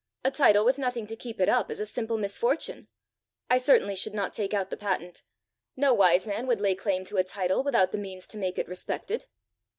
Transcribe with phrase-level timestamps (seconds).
[0.25, 2.87] "A title with nothing to keep it up is a simple misfortune.
[3.51, 5.21] I certainly should not take out the patent.
[5.75, 8.67] No wise man would lay claim to a title without the means to make it
[8.67, 9.27] respected."